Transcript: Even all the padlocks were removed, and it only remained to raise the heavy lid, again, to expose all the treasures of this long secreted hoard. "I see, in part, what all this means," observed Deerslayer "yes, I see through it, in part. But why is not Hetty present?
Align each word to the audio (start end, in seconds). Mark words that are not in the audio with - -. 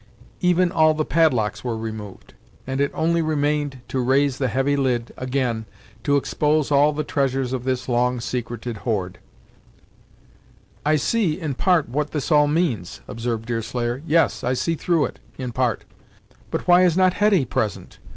Even 0.39 0.71
all 0.71 0.95
the 0.95 1.05
padlocks 1.05 1.63
were 1.63 1.77
removed, 1.77 2.33
and 2.65 2.81
it 2.81 2.89
only 2.95 3.21
remained 3.21 3.81
to 3.87 3.99
raise 3.99 4.39
the 4.39 4.47
heavy 4.47 4.75
lid, 4.75 5.13
again, 5.15 5.67
to 6.03 6.17
expose 6.17 6.71
all 6.71 6.91
the 6.91 7.03
treasures 7.03 7.53
of 7.53 7.65
this 7.65 7.87
long 7.87 8.19
secreted 8.19 8.77
hoard. 8.77 9.19
"I 10.83 10.95
see, 10.95 11.39
in 11.39 11.53
part, 11.53 11.87
what 11.87 12.07
all 12.31 12.45
this 12.47 12.51
means," 12.55 13.01
observed 13.07 13.45
Deerslayer 13.45 14.01
"yes, 14.07 14.43
I 14.43 14.53
see 14.53 14.73
through 14.73 15.05
it, 15.05 15.19
in 15.37 15.51
part. 15.51 15.83
But 16.49 16.67
why 16.67 16.81
is 16.83 16.97
not 16.97 17.13
Hetty 17.13 17.45
present? 17.45 17.99